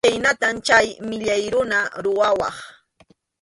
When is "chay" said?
0.67-0.87